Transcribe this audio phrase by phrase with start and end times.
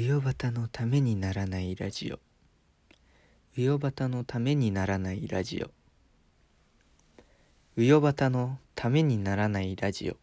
[0.00, 2.18] うよばたのためにならないラジオ。
[3.58, 5.70] うよばたのためにならないラジオ。
[7.76, 10.16] うよばたのためにならないラジオ。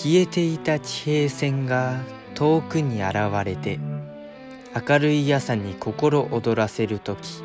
[0.00, 2.00] 消えていた地平線が
[2.36, 3.80] 遠くに現れて
[4.88, 7.42] 明るい朝に心躍らせる時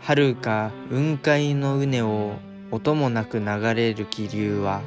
[0.00, 2.36] 遥か雲海の畝を
[2.70, 4.80] 音もなく流れる気流は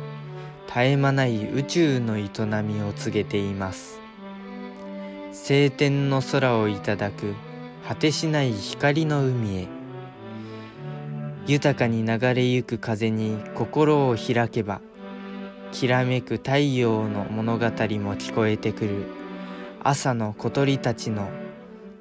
[0.66, 2.24] 絶え間ない宇宙の営
[2.64, 4.00] みを告げています。
[5.32, 7.36] 晴天の空をいただく
[7.88, 9.68] 果てしない光の海へ。
[11.46, 14.82] 豊かに流れゆく風に心を開けば
[15.72, 17.70] きらめく太陽の物語も
[18.16, 19.06] 聞こえてくる。
[19.82, 21.30] 朝の小鳥たちの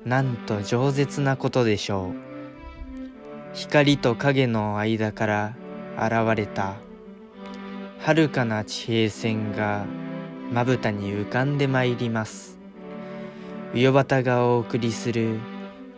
[0.04, 3.54] なんと饒舌なことでしょう。
[3.54, 5.54] 光と影の間から
[5.96, 6.76] 現れた。
[8.00, 9.84] 遥かな地平線が
[10.50, 12.58] まぶたに浮かんでまいります。
[13.74, 15.38] うよばたがお送りする。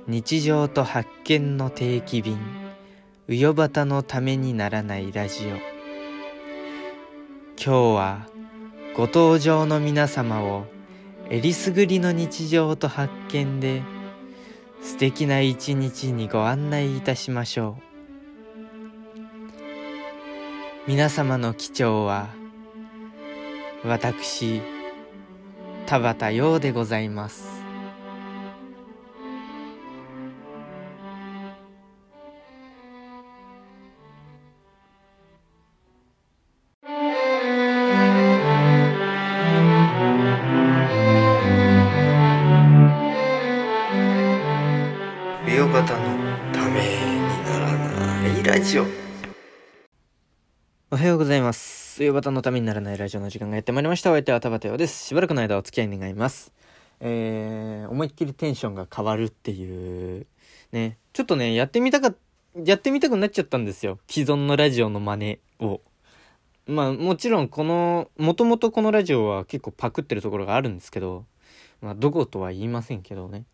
[0.08, 2.36] 日常と発見の定期便。
[3.28, 5.69] うよばたのためにならないラジオ。
[7.62, 8.26] 今日は
[8.96, 10.64] ご登場の皆様を
[11.28, 13.82] えりすぐりの日常と発見で
[14.80, 17.82] 素敵な一日にご案内いたしましょう。
[20.88, 22.30] 皆様の貴重は
[23.84, 24.62] 私
[25.84, 27.59] 田畑陽でございます。
[48.70, 48.86] ジオ
[50.92, 51.98] おはようございます。
[51.98, 54.12] 美容方のためにならないラジオの時間がやってまいりました。
[54.12, 55.08] お相手は田畑陽です。
[55.08, 56.52] しばらくの間お付き合い願います。
[57.00, 60.24] えー、思いっきりテンションが変わるっていう
[60.70, 60.98] ね。
[61.12, 62.14] ちょっとねやってみたか
[62.64, 63.98] やってみたくなっちゃったんですよ。
[64.08, 65.80] 既存のラジオの真似を。
[66.68, 71.24] まあもちろんこのもともとこのラジオは結構パクってるところがあるんですけど。
[71.80, 73.46] まあどことは言いませんけどね。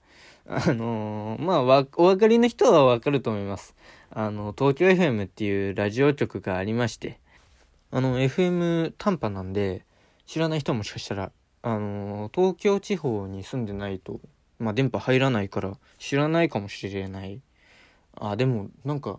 [0.46, 3.74] あのーまあわ、お分かりの人はわかると思います。
[4.10, 7.18] あの、東京 FM っていうラジオ局がありまして、
[7.90, 9.84] あの、FM 短波なんで、
[10.26, 14.20] 知らない人もしかしたら、あの東京地方に住んでないと、
[14.58, 17.40] まあ、電波入らないから、知らないかもしれない。
[18.14, 19.18] あ、でも、なんか、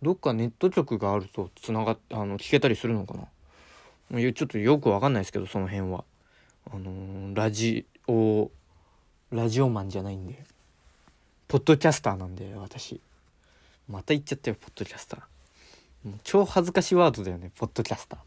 [0.00, 3.28] どっかネット局があると、つながっ、あの、聞けたりするのかな。
[4.32, 6.04] ちょっとよくわかんないですけど、その辺は。
[6.70, 8.50] あのラジオ、
[9.30, 10.44] ラジオマンじゃないんで。
[11.48, 13.00] ポッドキャスターなんで私
[13.88, 15.20] また言っちゃったよポッドキャスター。
[16.22, 18.18] 超恥ずかしいワードだよねポッドキャスタ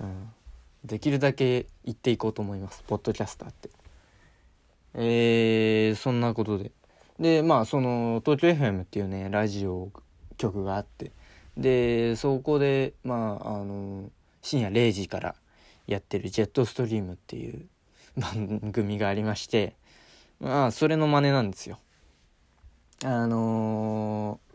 [0.00, 0.30] ーうん。
[0.84, 3.70] できるだけ言っていこうと思いますポッドキャスターって。
[4.94, 6.70] えー、そんなことで。
[7.18, 9.90] でまあその東京 FM っていうねラジオ
[10.36, 11.10] 局があって。
[11.56, 14.10] でそこでまああの
[14.42, 15.34] 深夜0時から
[15.86, 17.66] やってるジェットストリームっていう
[18.16, 19.74] 番組がありまして。
[20.40, 21.78] まあそれの真似なんですよ。
[23.04, 24.51] あのー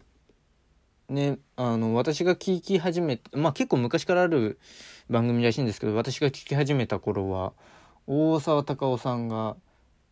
[1.09, 4.59] ね、あの、私が聞き始め、まあ結構昔からある
[5.09, 7.53] 番組らしいんですけど、私が聞き始めた頃は、
[8.07, 9.56] 大沢たかおさんが、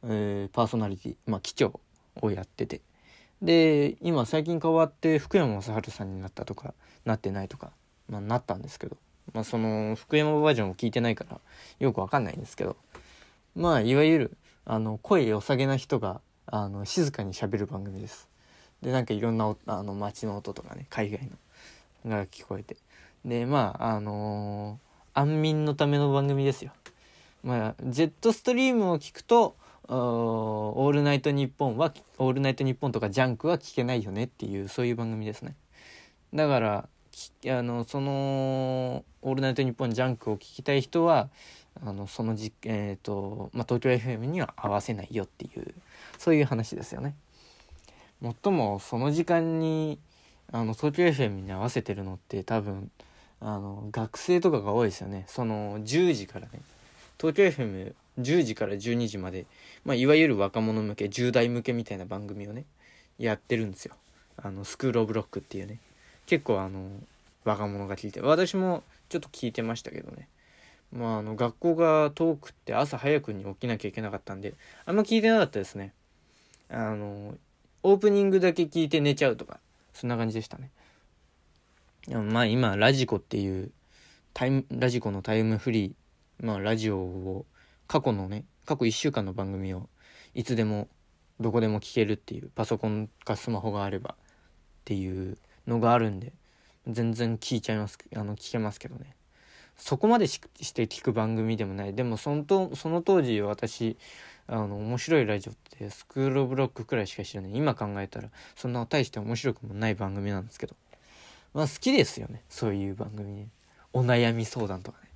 [0.03, 1.81] えーパーソナリティ、まあ機長
[2.22, 2.81] をやってて。
[3.41, 6.73] で、今最近変わって福山雅治さんになったとか、
[7.03, 7.72] なってないとか、
[8.07, 8.95] まあなったんですけど、
[9.33, 11.41] まあその福山バージョンを聞いてないから、
[11.79, 12.77] よくわかんないんですけど、
[13.53, 18.29] まあいわゆる、あの、声良さげな人が、あの静かに喋る番組です
[18.85, 21.29] でなんかいろんなあの街の音とかね海外
[22.06, 22.78] のが聞こえて。
[23.25, 24.85] でまああのー
[25.16, 26.72] 安眠のための番組ですよ。
[27.41, 29.56] まあジェットストリームを聞くと
[29.88, 35.56] オールナイトニッポンはオールナイトニッポンとかジャンクは聞けないよねっていうそういう番組ですね。
[36.33, 36.89] だから
[37.48, 41.30] あのその「オールナイトニッポン」ジャンクを聞きたい人は
[41.81, 45.74] あのそのじ、えーとまあ、東京 FM には合わせないよっていう
[46.18, 47.15] そういう話ですよね。
[48.21, 50.00] もっともその時間に
[50.51, 52.89] あの東京 FM に合わせてるのって多分
[53.41, 55.25] あの学生とかが多いですよね。
[55.27, 56.62] その10時からね。
[57.19, 59.45] 東京 FM10 時から12時まで、
[59.83, 62.65] まあ、いわゆる若者向け10代向けみたいな番組をね
[63.17, 63.95] やってるんですよ。
[64.38, 65.79] あのスクール・オブ・ロックっていうね。
[66.25, 66.89] 結構あの
[67.44, 68.21] 若者が聞いて。
[68.21, 70.27] 私もちょっと聞いてましたけどね。
[70.91, 74.53] まあ、あの学校が遠くって朝早くに起きなきゃいけなかったんで
[74.85, 75.94] あんま聞いてなかったですね。
[76.69, 77.35] あの
[77.87, 79.59] オープニングだけ聞いて寝ちゃうとか
[79.93, 80.71] そんな感じでしたね。
[82.07, 83.69] でもまあ今ラジコっていう
[84.33, 87.45] タイムラジコのタイムフリーまあラジオを
[87.87, 89.87] 過去のね過去1週間の番組を
[90.33, 90.87] いつでも
[91.39, 94.23] どこでも聞けるっていうパソコンかスマホがあればっ
[94.85, 95.37] ていう
[95.67, 96.33] のがあるんで
[96.87, 99.15] 全然聞いちゃいますあの聞けますけどね。
[99.77, 101.93] そこまでして聞く番組でもない。
[101.93, 103.97] でもそのとその当時私
[104.47, 107.56] あの面白いラジオってスクール・ブ・ロックくらいしか知らない。
[107.56, 110.75] 今考えたらそんな大して面白くもない番組なんですけど。
[111.53, 112.44] まあ好きですよね。
[112.50, 113.47] そういう番組ね
[113.94, 115.09] お悩み相談とかね。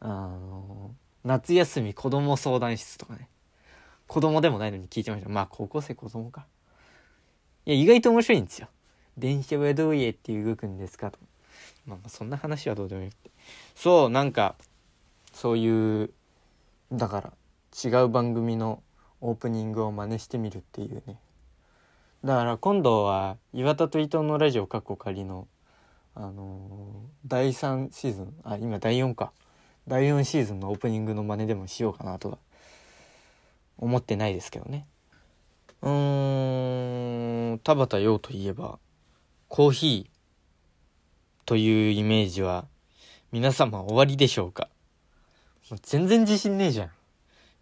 [0.00, 0.94] あの
[1.24, 3.28] 夏休み子供相談室とかね。
[4.06, 5.28] 子供でもないのに聞いてました。
[5.28, 6.46] まあ高校生子供か。
[7.66, 8.68] いや意外と面白いんですよ。
[9.18, 11.18] 電車はどうやって動くんですかと。
[11.84, 13.30] まあ、そんな話はどうでもよくて。
[13.74, 14.54] そうなんか
[15.34, 16.10] そういう
[16.92, 17.32] だから
[17.84, 18.82] 違う番組の
[19.20, 21.18] オープニングを真似してみるっていうね。
[22.24, 25.46] だから今度は岩田と伊藤のラジオかっこ仮の
[26.14, 29.32] あのー、第3シーズンあ今第4か。
[29.86, 32.38] 第4シーズンのオープニングの真似でもしようかなとは
[33.78, 34.86] 思ってないですけどね。
[35.80, 38.78] うーん田畑陽といえば
[39.48, 40.18] コーヒー
[41.46, 42.66] というイメージは
[43.32, 44.68] 皆様終わりでしょうか？
[45.82, 46.90] 全然自信ねえじゃん。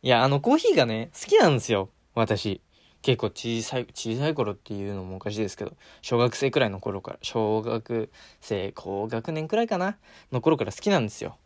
[0.02, 1.88] いや、あのコーヒーがね、好きなんですよ。
[2.14, 2.60] 私。
[3.02, 5.72] 結構小さい、小さい頃っていうのもおかしいですけど、
[6.02, 8.10] 小学生くらいの頃から、小学
[8.40, 9.96] 生、高学年くらいかな
[10.32, 11.38] の頃から好きなんですよ。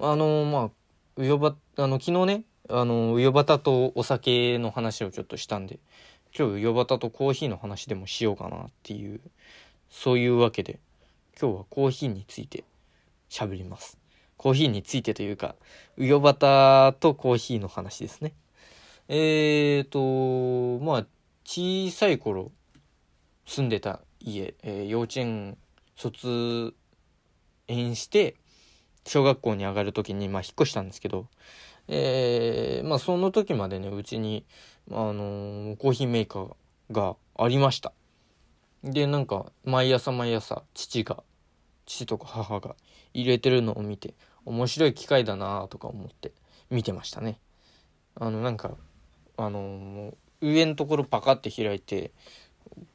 [0.00, 0.70] あの、まあ、
[1.16, 5.78] うよば、あの、昨日ね、あの、うよばたとお酒の話をちょっとしたんで、
[6.36, 9.20] 今日うよばたとコーヒーの話でもしようかなっていう、
[9.88, 10.80] そういうわけで、
[11.40, 12.64] 今日はコーヒーについて
[13.30, 13.98] 喋ります。
[14.36, 15.54] コーヒーについてというか、
[15.96, 18.32] うよばたとコーヒーの話ですね。
[19.08, 21.06] えーと、まあ、
[21.44, 22.50] 小さい頃
[23.46, 25.56] 住んでた家、えー、幼稚園
[25.94, 26.74] 卒
[27.68, 28.34] 園して、
[29.06, 31.28] 小学校に上がる時に、まあ、引っ越したんですけど、
[31.88, 34.44] えー、まあ、その時までね、うちに、
[34.90, 36.54] あのー、コーヒーメーカー
[36.90, 37.92] がありました。
[38.82, 41.22] で、なんか、毎朝毎朝、父が、
[41.86, 42.74] 父とか母が
[43.14, 44.14] 入れてるのを見て、
[44.44, 46.32] 面白い機械だなとか思って
[46.70, 47.38] 見てましたね。
[48.14, 48.76] あの、なんか、
[49.36, 52.12] あの上のところパカって開いて、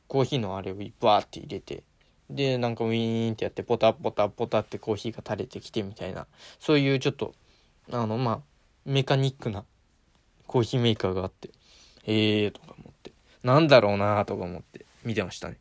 [0.07, 1.83] コーヒーのあれをバーって入れて、
[2.29, 6.27] で、なんかウィーンってやって、ポタポタポタってコーヒーが垂れてきてみたいな、
[6.59, 7.33] そういうちょっと、
[7.91, 8.39] あの、まあ、
[8.85, 9.65] メカニックな
[10.47, 11.49] コーヒーメーカーがあって、
[12.05, 13.11] えーとか思って、
[13.43, 15.57] なんだろうなとか思って見てましたね。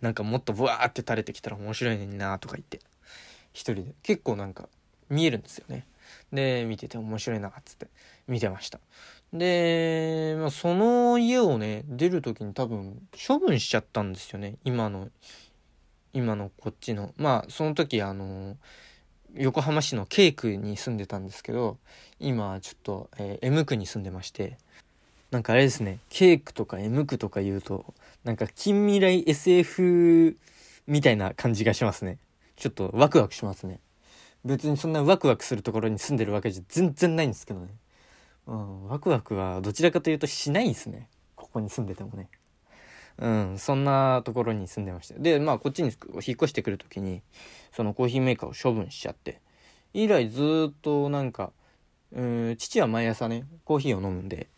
[0.00, 2.80] なんかもっとブワーって垂れてきたら面白いのになとか言って
[3.56, 3.94] 一人で。
[4.02, 4.68] 結構なんか
[5.08, 5.86] 見えるんですよね。
[6.30, 7.88] で見てて面白いなっつって。
[8.28, 8.78] 見てました。
[9.32, 14.56] で、まあ、その家をね出る時に多分処分しちゃったんですよね。
[14.64, 15.08] 今の
[16.12, 17.14] 今のこっちの。
[17.16, 18.56] まあその時あの
[19.34, 21.78] 横浜市の K 区に住んでたんですけど
[22.20, 24.58] 今ちょっと、えー、M 区に住んでまして。
[25.30, 30.36] なんかあれですね、ケークとか M 区とか言うと、なんか近未来 SF
[30.86, 32.18] みたいな感じがしますね。
[32.56, 33.80] ちょっとワクワクしますね。
[34.44, 37.68] 別にそんなワクワクするところに住んでるわけじゃ全然ないんですけどね。
[38.46, 41.08] うん、ワクワクはどちらかというとしないんですね。
[41.34, 42.28] ここに住んでてもね。
[43.18, 45.18] うん、そんなところに住んでました。
[45.18, 47.22] で、まあこっちに引っ越してくる時に、
[47.72, 49.40] そのコーヒーメーカーを処分しちゃって、
[49.94, 51.52] 以来ずっとなんか、
[52.12, 54.48] うん、父は毎朝ね、コーヒーを飲むんで、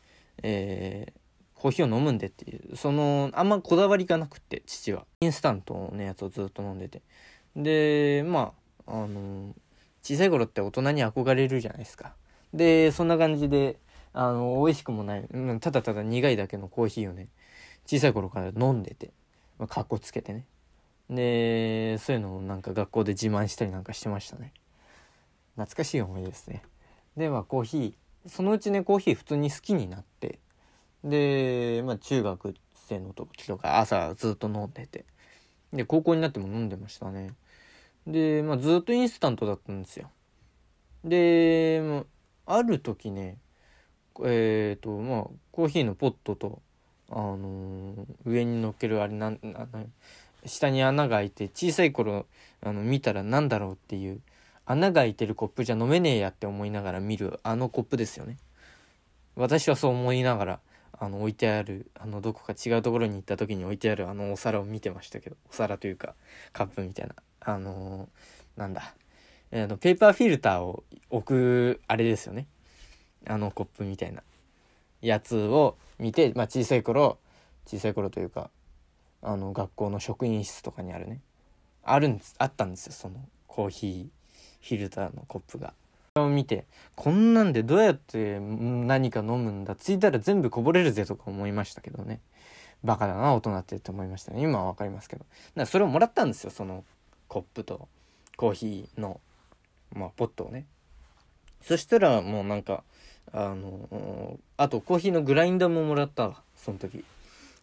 [0.43, 5.07] えー、コーヒーを飲むんでっていう、その、あんまこだわりがなくって、父は。
[5.21, 7.03] インスタントのやつをずっと飲んでて。
[7.57, 8.53] で、ま
[8.87, 9.55] あ、あの、
[10.03, 12.15] 小さい頃って大人に憧れるじゃないですか。
[12.55, 13.79] で、そんな感じで、
[14.13, 15.29] あの、美味しくもない、
[15.61, 17.29] ただただ苦いだけのコーヒーをね、
[17.87, 19.13] 小さい頃から飲んでて、
[19.59, 20.47] ま、かっこつけてね。
[21.11, 24.53] で、そういうのをなんか学校で自慢したりなんかしてましたね。
[25.57, 26.63] 懐かしい思い出ですね。
[27.17, 27.95] で、まあコーヒー、
[28.29, 30.39] そのうちねコーヒー普通に好きになって
[31.05, 35.05] で、まあ、中学生の時とか朝ずっと飲んでて
[35.73, 37.33] で高校になっても飲んでましたね
[38.07, 40.11] で、まあ、ずっとインスタントだったんですよ
[41.05, 41.83] で、
[42.47, 43.39] あ、る時ね
[44.25, 46.61] えっ、ー、とまあコーヒーのポットと
[47.11, 49.39] あのー、上に乗っけるあれなん
[50.45, 52.27] 下に穴が開いて小さい頃
[52.63, 54.21] あの見たら何だろうっていう
[54.67, 58.37] 穴が開いてるコップじゃ飲めねえやって思いながら見るあのコップですよね。
[59.35, 60.61] 私はそう思いながら、
[61.01, 66.15] あの置いてある、あのどこか違うところに行った時に置いてあるあのお皿を見てましたけど、お皿というか
[66.53, 68.95] カップみたいな、あのー、なんだ、
[69.51, 72.47] えー、のペーパーフィルターを置くあれですよね。
[73.27, 74.23] あのコップみたいな。
[75.01, 77.19] やつを見て、まあ、小さい頃
[77.67, 78.51] 小さい頃というか
[79.23, 81.21] あの学校の職員室とかにあるね。
[81.85, 85.75] あるんですあったんですよそのコーヒーフィルターのコップが。
[86.23, 92.21] を見てこんなんでどうやって何か飲むんだついたら全部こぼれるぜとか思いましたけどね。
[92.85, 94.43] バカだな大人ってって思いましたね。
[94.43, 95.21] 今は分かりますけど。
[95.21, 96.85] だからそれをもらったんですよその
[97.27, 97.89] コップと
[98.37, 99.21] コーヒーの
[99.95, 100.67] まあポットをね。
[101.63, 102.85] そしたらもうなんか
[103.33, 107.05] あのあとコーヒーのグラインダーももらったその時。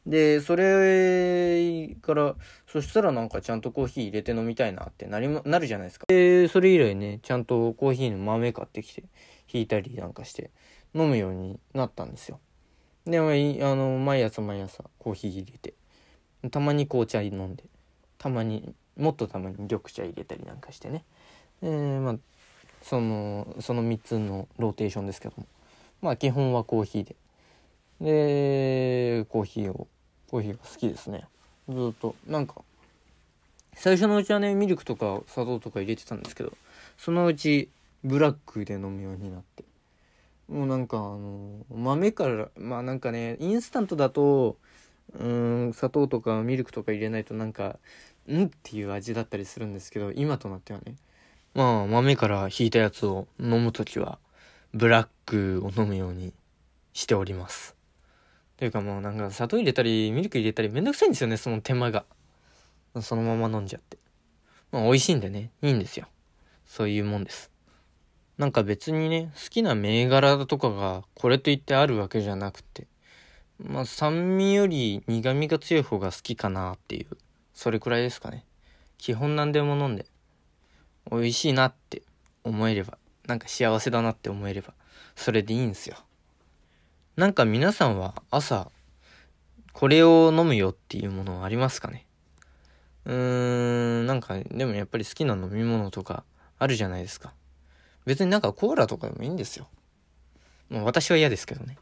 [0.05, 2.35] でそれから
[2.67, 6.05] そしたらなんかちゃんとコーヒー入れて飲みたいなってなりなるじゃないですか。
[6.07, 9.03] でそれ以来ねちゃんとコーヒーの豆買ってきて
[9.51, 10.51] 引いたりなんかして
[10.93, 12.39] 飲むようになったんですよ。
[13.05, 15.73] であの毎朝毎朝コーヒー入れて
[16.49, 17.63] たまに紅茶飲んで
[18.17, 21.03] たまにもっとたまに緑茶入れたりなんかしてね。
[21.61, 22.15] えー、まあ
[22.81, 25.47] そのその3つのローテーションですけども。
[26.01, 27.15] まあ基本はコーヒーで。
[28.01, 29.87] でコーヒーを
[30.29, 31.27] コーヒーが好きですね。
[31.69, 32.15] ずっと。
[32.27, 32.61] なんか
[33.75, 36.53] 最初のうちはねミルクとか砂糖とか入れてたんですけど
[36.97, 37.69] そのうち
[38.03, 39.63] ブラックで飲むようになって。
[40.47, 44.57] もうなんかあの豆からまあなんかねインスタントだと
[45.17, 47.79] うん砂糖とかミルクとか入れないとなんか
[48.31, 50.95] んっていう味だったりするんですけど今となってはね。
[51.55, 54.19] まあ豆からひいたやつを飲む時は
[54.73, 56.33] ブラックを飲むように
[56.93, 57.75] しております。
[58.57, 62.05] というかもうなんか砂糖入れたりミルク入れたりめんどくさいんですよねその手間が。
[63.01, 63.97] そのまま飲んじゃって。
[64.71, 65.51] まあ美味しいんでね。
[65.61, 66.07] いいんですよ。
[66.65, 67.51] そういうもんです。
[68.37, 72.87] なんか別にね好きな銘柄とかがこれといってあるわけじゃなくて
[73.63, 77.17] まあ酸味より苦味が強い方が好きかなっていう。
[77.53, 78.45] それくらいですかね。
[78.97, 80.05] 基本何でも飲んで
[81.11, 82.01] 美味しいなって
[82.43, 82.97] 思えれば
[83.27, 84.73] なんか幸せだなって思えれば
[85.15, 85.97] それでいいんですよ。
[87.15, 88.69] なんか皆さんは朝、
[89.71, 92.05] これを飲むよっていうものはありますかね？
[93.05, 93.13] うー
[94.03, 96.25] ん、なんか、でもやっぱり好きな飲み物とか
[96.59, 97.31] あるじゃないですか。
[98.05, 99.69] 別になんかコーラとかでもいいんですよ。
[100.69, 101.77] もう私は嫌ですけどね。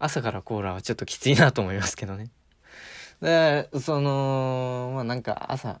[0.00, 2.30] 朝からコーラはちょっときついなと思いますけどね。
[3.20, 5.80] で、その、まあなんか朝、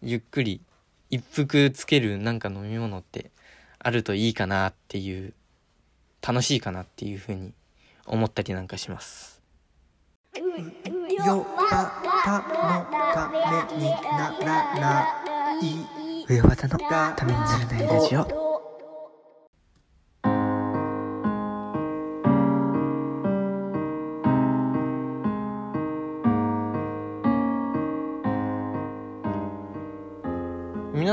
[0.00, 0.62] ゆっくり
[1.10, 3.30] 一服つけるなんか飲み物って
[3.78, 5.34] あるといいかなっていう、
[6.26, 7.52] 楽しいかなっていうふうに
[8.06, 9.42] 思ったりなんかします。
[10.34, 11.92] よば
[12.24, 13.38] たのため
[13.78, 14.44] になら
[14.80, 15.06] な
[15.60, 15.64] い。
[16.28, 18.43] 上技のためにならないラジオ。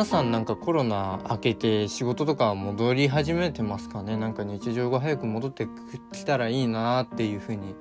[0.02, 4.18] 皆さんなんかコロナ明けて仕事とか戻り始めてますかね？
[4.18, 5.68] なんか日常が早く戻って
[6.12, 7.76] きたらいいなっていうふうに。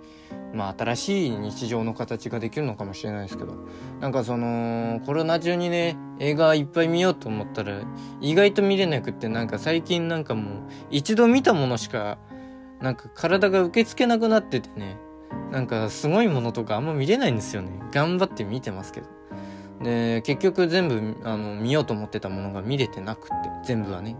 [0.52, 3.54] まあ新しい日常の形ができるのかもしれないですけど。
[4.00, 7.80] なんかそのコロナ中にね映画いっぱい見ようと思ったら
[8.20, 12.18] 意外と見れなくってなんか最近なんかもう一度見たものしか
[12.82, 14.98] なんか体が受け付けなくなっててね。
[15.52, 17.70] なんかすごいものとかあんま見れないんですよね。
[17.92, 19.06] 頑張って見てますけど。
[19.82, 24.16] で結局全部あの見ようと思ってたものが見れてなくって全部はね。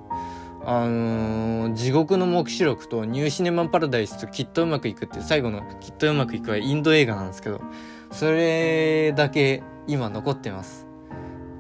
[0.63, 7.63] あのー、地獄の黙示録とニューシネマパラダイスときっとうまくいくって最後のきっとうまくいくはインド映画なんですけど
[8.11, 10.87] それだけ今残ってます。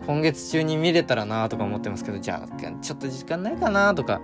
[0.06, 4.20] 今月中に見れたらなとか思ってますけどじゃあちょっと時間ないかなとか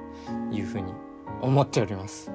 [0.51, 0.93] いうふうに
[1.41, 2.33] 思っております。